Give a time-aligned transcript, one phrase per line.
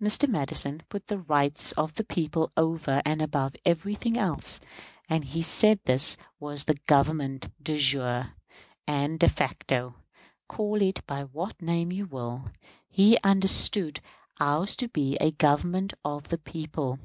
[0.00, 0.26] Mr.
[0.26, 4.60] Madison put the rights of the people over and above everything else,
[5.10, 8.32] and he said this was the Government de jure
[8.86, 9.94] and de facto.
[10.48, 12.50] Call it by what name you will,
[12.88, 14.00] he understood
[14.40, 16.98] ours to be a Government of the people.